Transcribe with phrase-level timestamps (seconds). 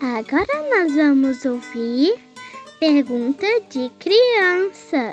[0.00, 2.14] Agora nós vamos ouvir
[2.78, 5.12] pergunta de criança.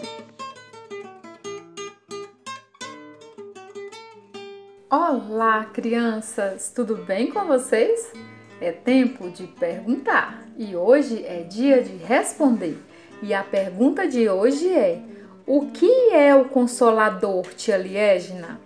[4.88, 6.72] Olá, crianças!
[6.72, 8.14] Tudo bem com vocês?
[8.62, 12.78] É tempo de perguntar e hoje é dia de responder.
[13.24, 15.02] E a pergunta de hoje é:
[15.48, 18.62] O que é o Consolador, tia Liegna?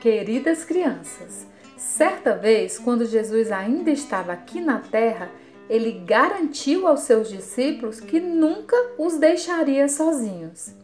[0.00, 1.46] Queridas crianças,
[1.76, 5.30] certa vez, quando Jesus ainda estava aqui na terra,
[5.68, 10.74] ele garantiu aos seus discípulos que nunca os deixaria sozinhos.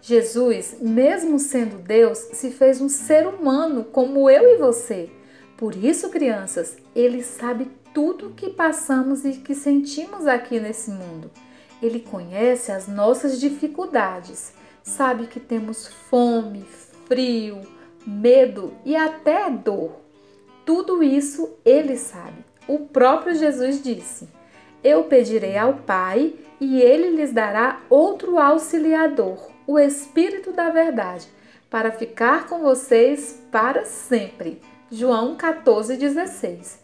[0.00, 5.10] Jesus, mesmo sendo Deus, se fez um ser humano como eu e você.
[5.56, 11.30] Por isso, crianças, ele sabe tudo o que passamos e que sentimos aqui nesse mundo.
[11.82, 16.64] Ele conhece as nossas dificuldades, sabe que temos fome,
[17.06, 17.60] frio,
[18.06, 20.00] medo e até dor.
[20.64, 22.47] Tudo isso ele sabe.
[22.68, 24.28] O próprio Jesus disse:
[24.84, 31.26] Eu pedirei ao Pai e ele lhes dará outro auxiliador, o Espírito da Verdade,
[31.70, 34.60] para ficar com vocês para sempre.
[34.90, 36.76] João 14,16.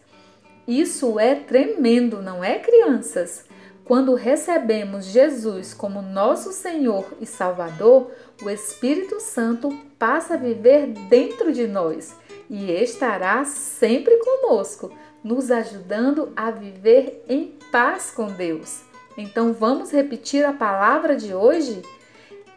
[0.67, 3.45] Isso é tremendo, não é, crianças?
[3.83, 8.09] Quando recebemos Jesus como nosso Senhor e Salvador,
[8.41, 12.15] o Espírito Santo passa a viver dentro de nós
[12.49, 14.91] e estará sempre conosco
[15.25, 18.81] nos ajudando a viver em paz com Deus.
[19.17, 21.81] Então vamos repetir a palavra de hoje?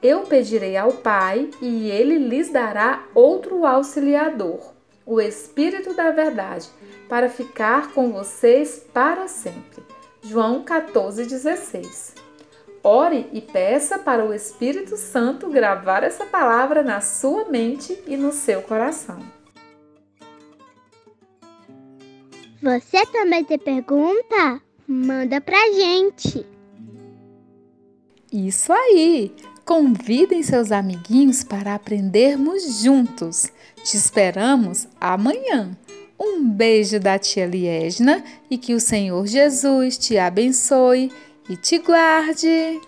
[0.02, 4.74] Eu pedirei ao Pai e ele lhes dará outro auxiliador,
[5.06, 6.68] o Espírito da Verdade,
[7.08, 9.82] para ficar com vocês para sempre.
[10.22, 12.16] João 14,16.
[12.84, 18.30] Ore e peça para o Espírito Santo gravar essa palavra na sua mente e no
[18.30, 19.37] seu coração.
[22.62, 24.60] Você também tem pergunta?
[24.86, 26.44] Manda pra gente.
[28.32, 29.32] Isso aí!
[29.64, 33.48] Convidem seus amiguinhos para aprendermos juntos.
[33.84, 35.76] Te esperamos amanhã.
[36.18, 41.12] Um beijo da tia Liesna e que o Senhor Jesus te abençoe
[41.48, 42.80] e te guarde.